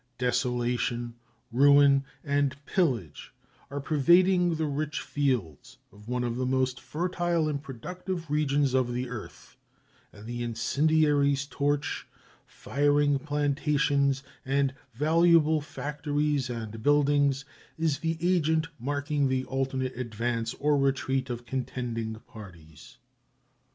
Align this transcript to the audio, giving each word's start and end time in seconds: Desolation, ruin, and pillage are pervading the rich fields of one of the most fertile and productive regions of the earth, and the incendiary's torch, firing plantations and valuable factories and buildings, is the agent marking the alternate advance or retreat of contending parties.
Desolation, 0.17 1.13
ruin, 1.51 2.03
and 2.23 2.55
pillage 2.65 3.31
are 3.69 3.79
pervading 3.79 4.55
the 4.55 4.65
rich 4.65 4.99
fields 4.99 5.77
of 5.91 6.07
one 6.07 6.23
of 6.23 6.37
the 6.37 6.45
most 6.47 6.79
fertile 6.81 7.47
and 7.47 7.61
productive 7.61 8.27
regions 8.31 8.73
of 8.73 8.91
the 8.93 9.07
earth, 9.09 9.57
and 10.11 10.25
the 10.25 10.41
incendiary's 10.41 11.45
torch, 11.45 12.07
firing 12.47 13.19
plantations 13.19 14.23
and 14.43 14.73
valuable 14.95 15.61
factories 15.61 16.49
and 16.49 16.81
buildings, 16.81 17.45
is 17.77 17.99
the 17.99 18.17
agent 18.21 18.69
marking 18.79 19.27
the 19.29 19.45
alternate 19.45 19.95
advance 19.95 20.55
or 20.55 20.79
retreat 20.79 21.29
of 21.29 21.45
contending 21.45 22.15
parties. 22.21 22.97